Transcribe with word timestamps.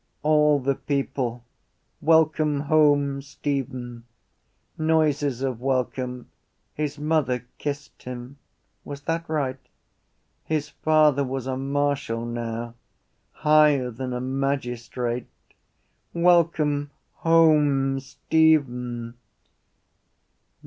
All 0.23 0.59
the 0.59 0.73
people. 0.73 1.43
Welcome 2.01 2.61
home, 2.61 3.21
Stephen! 3.21 4.05
Noises 4.75 5.43
of 5.43 5.61
welcome. 5.61 6.27
His 6.73 6.97
mother 6.97 7.45
kissed 7.59 8.01
him. 8.01 8.39
Was 8.83 9.01
that 9.01 9.29
right? 9.29 9.59
His 10.43 10.69
father 10.69 11.23
was 11.23 11.45
a 11.45 11.55
marshal 11.55 12.25
now: 12.25 12.73
higher 13.31 13.91
than 13.91 14.11
a 14.11 14.19
magistrate. 14.19 15.27
Welcome 16.15 16.89
home, 17.17 17.99
Stephen! 17.99 19.13